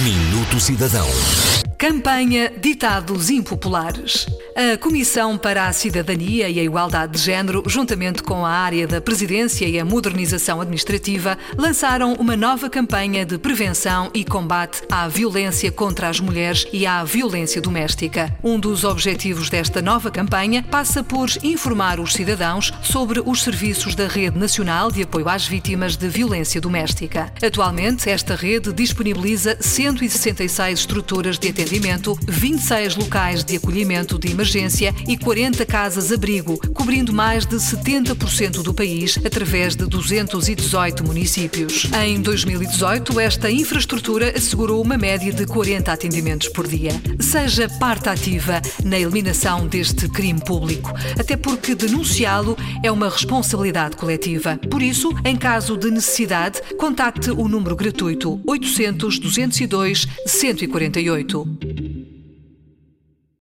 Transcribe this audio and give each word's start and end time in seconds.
Minuto 0.00 0.58
Cidadão. 0.58 1.06
Campanha 1.76 2.50
Ditados 2.60 3.28
Impopulares. 3.28 4.26
A 4.54 4.76
Comissão 4.76 5.36
para 5.36 5.66
a 5.66 5.72
Cidadania 5.72 6.48
e 6.48 6.60
a 6.60 6.62
Igualdade 6.62 7.14
de 7.14 7.18
Género, 7.18 7.62
juntamente 7.66 8.22
com 8.22 8.46
a 8.46 8.50
área 8.50 8.86
da 8.86 9.00
Presidência 9.00 9.66
e 9.66 9.78
a 9.80 9.84
Modernização 9.84 10.60
Administrativa, 10.60 11.36
lançaram 11.58 12.12
uma 12.14 12.36
nova 12.36 12.70
campanha 12.70 13.26
de 13.26 13.36
prevenção 13.36 14.10
e 14.14 14.24
combate 14.24 14.82
à 14.90 15.08
violência 15.08 15.72
contra 15.72 16.08
as 16.08 16.20
mulheres 16.20 16.66
e 16.72 16.86
à 16.86 17.02
violência 17.02 17.60
doméstica. 17.60 18.32
Um 18.44 18.60
dos 18.60 18.84
objetivos 18.84 19.50
desta 19.50 19.82
nova 19.82 20.10
campanha 20.10 20.62
passa 20.62 21.02
por 21.02 21.28
informar 21.42 21.98
os 21.98 22.12
cidadãos 22.12 22.72
sobre 22.82 23.20
os 23.24 23.42
serviços 23.42 23.94
da 23.94 24.06
Rede 24.06 24.38
Nacional 24.38 24.92
de 24.92 25.02
Apoio 25.02 25.28
às 25.28 25.46
Vítimas 25.46 25.96
de 25.96 26.08
Violência 26.08 26.60
Doméstica. 26.60 27.32
Atualmente, 27.42 28.08
esta 28.08 28.36
rede 28.36 28.72
disponibiliza 28.72 29.56
166 29.82 30.78
estruturas 30.78 31.38
de 31.38 31.48
atendimento 31.48 31.72
atendimento, 31.72 32.18
26 32.28 32.96
locais 32.96 33.44
de 33.44 33.56
acolhimento 33.56 34.18
de 34.18 34.30
emergência 34.30 34.94
e 35.08 35.16
40 35.16 35.64
casas-abrigo, 35.64 36.58
cobrindo 36.72 37.12
mais 37.12 37.46
de 37.46 37.56
70% 37.56 38.62
do 38.62 38.74
país 38.74 39.18
através 39.24 39.74
de 39.74 39.86
218 39.86 41.04
municípios. 41.04 41.88
Em 42.04 42.20
2018, 42.20 43.18
esta 43.20 43.50
infraestrutura 43.50 44.36
assegurou 44.36 44.82
uma 44.82 44.98
média 44.98 45.32
de 45.32 45.46
40 45.46 45.92
atendimentos 45.92 46.48
por 46.48 46.66
dia. 46.66 46.92
Seja 47.20 47.68
parte 47.68 48.08
ativa 48.08 48.60
na 48.84 48.98
eliminação 48.98 49.66
deste 49.66 50.08
crime 50.08 50.40
público, 50.40 50.92
até 51.18 51.36
porque 51.36 51.74
denunciá-lo 51.74 52.56
é 52.82 52.90
uma 52.90 53.08
responsabilidade 53.08 53.96
coletiva. 53.96 54.58
Por 54.70 54.82
isso, 54.82 55.10
em 55.24 55.36
caso 55.36 55.76
de 55.76 55.90
necessidade, 55.90 56.60
contacte 56.76 57.30
o 57.30 57.48
número 57.48 57.76
gratuito 57.76 58.40
800 58.46 59.18
202 59.18 59.71
148. 59.72 61.91